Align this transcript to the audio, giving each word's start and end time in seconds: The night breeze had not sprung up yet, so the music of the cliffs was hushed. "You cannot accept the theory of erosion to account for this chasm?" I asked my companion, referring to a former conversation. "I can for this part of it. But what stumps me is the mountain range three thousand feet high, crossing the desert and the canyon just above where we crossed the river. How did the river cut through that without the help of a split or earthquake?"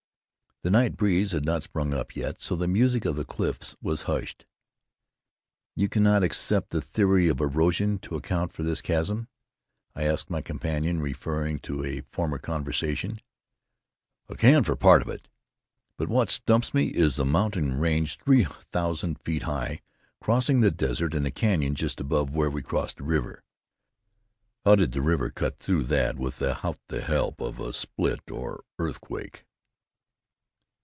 The 0.63 0.69
night 0.69 0.95
breeze 0.95 1.31
had 1.31 1.43
not 1.43 1.63
sprung 1.63 1.91
up 1.91 2.15
yet, 2.15 2.39
so 2.39 2.55
the 2.55 2.67
music 2.67 3.03
of 3.05 3.15
the 3.15 3.25
cliffs 3.25 3.75
was 3.81 4.03
hushed. 4.03 4.45
"You 5.75 5.89
cannot 5.89 6.21
accept 6.21 6.69
the 6.69 6.81
theory 6.83 7.29
of 7.29 7.41
erosion 7.41 7.97
to 8.03 8.15
account 8.15 8.53
for 8.53 8.61
this 8.61 8.79
chasm?" 8.79 9.27
I 9.95 10.03
asked 10.03 10.29
my 10.29 10.39
companion, 10.43 11.01
referring 11.01 11.57
to 11.61 11.83
a 11.83 12.01
former 12.01 12.37
conversation. 12.37 13.21
"I 14.29 14.35
can 14.35 14.63
for 14.63 14.75
this 14.75 14.81
part 14.83 15.01
of 15.01 15.09
it. 15.09 15.27
But 15.97 16.09
what 16.09 16.29
stumps 16.29 16.75
me 16.75 16.89
is 16.89 17.15
the 17.15 17.25
mountain 17.25 17.79
range 17.79 18.17
three 18.19 18.43
thousand 18.71 19.19
feet 19.21 19.41
high, 19.41 19.81
crossing 20.19 20.61
the 20.61 20.69
desert 20.69 21.15
and 21.15 21.25
the 21.25 21.31
canyon 21.31 21.73
just 21.73 21.99
above 21.99 22.29
where 22.29 22.51
we 22.51 22.61
crossed 22.61 22.97
the 22.97 23.03
river. 23.03 23.43
How 24.63 24.75
did 24.75 24.91
the 24.91 25.01
river 25.01 25.31
cut 25.31 25.57
through 25.57 25.85
that 25.85 26.17
without 26.19 26.77
the 26.87 27.01
help 27.01 27.41
of 27.41 27.59
a 27.59 27.73
split 27.73 28.29
or 28.29 28.63
earthquake?" 28.77 29.47